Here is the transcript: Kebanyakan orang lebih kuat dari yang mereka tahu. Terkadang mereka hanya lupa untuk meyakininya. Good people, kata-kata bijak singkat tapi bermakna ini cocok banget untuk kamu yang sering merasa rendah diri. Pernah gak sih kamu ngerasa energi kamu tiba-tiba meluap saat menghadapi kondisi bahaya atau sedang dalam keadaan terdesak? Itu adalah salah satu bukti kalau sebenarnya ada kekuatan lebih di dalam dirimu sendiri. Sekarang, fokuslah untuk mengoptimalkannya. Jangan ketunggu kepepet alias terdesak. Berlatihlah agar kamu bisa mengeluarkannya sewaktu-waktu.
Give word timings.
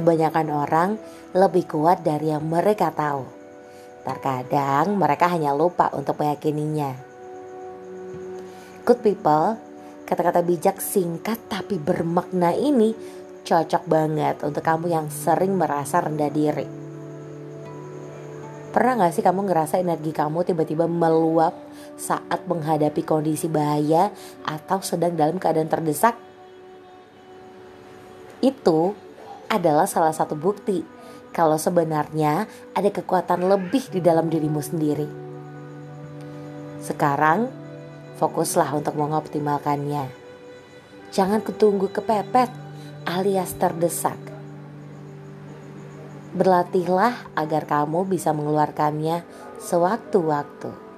Kebanyakan 0.00 0.48
orang 0.48 0.90
lebih 1.36 1.68
kuat 1.68 2.00
dari 2.00 2.32
yang 2.32 2.48
mereka 2.48 2.88
tahu. 2.88 3.20
Terkadang 4.00 4.96
mereka 4.96 5.28
hanya 5.28 5.52
lupa 5.52 5.92
untuk 5.92 6.16
meyakininya. 6.16 6.96
Good 8.80 9.04
people, 9.04 9.60
kata-kata 10.08 10.40
bijak 10.40 10.80
singkat 10.80 11.36
tapi 11.52 11.76
bermakna 11.76 12.56
ini 12.56 12.96
cocok 13.44 13.84
banget 13.84 14.40
untuk 14.40 14.64
kamu 14.64 14.88
yang 14.88 15.12
sering 15.12 15.60
merasa 15.60 16.00
rendah 16.00 16.32
diri. 16.32 16.64
Pernah 18.72 19.04
gak 19.04 19.20
sih 19.20 19.20
kamu 19.20 19.52
ngerasa 19.52 19.84
energi 19.84 20.16
kamu 20.16 20.48
tiba-tiba 20.48 20.88
meluap 20.88 21.52
saat 22.00 22.40
menghadapi 22.48 23.04
kondisi 23.04 23.52
bahaya 23.52 24.08
atau 24.48 24.80
sedang 24.80 25.12
dalam 25.12 25.36
keadaan 25.36 25.68
terdesak? 25.68 26.16
Itu 28.40 28.96
adalah 29.50 29.90
salah 29.90 30.14
satu 30.14 30.38
bukti 30.38 30.86
kalau 31.34 31.58
sebenarnya 31.58 32.46
ada 32.72 32.90
kekuatan 32.90 33.50
lebih 33.50 33.90
di 33.90 33.98
dalam 33.98 34.30
dirimu 34.30 34.62
sendiri. 34.62 35.08
Sekarang, 36.80 37.50
fokuslah 38.16 38.70
untuk 38.72 38.94
mengoptimalkannya. 38.94 40.06
Jangan 41.10 41.42
ketunggu 41.42 41.90
kepepet 41.90 42.50
alias 43.04 43.52
terdesak. 43.58 44.16
Berlatihlah 46.30 47.34
agar 47.34 47.66
kamu 47.66 48.06
bisa 48.06 48.30
mengeluarkannya 48.30 49.26
sewaktu-waktu. 49.58 50.89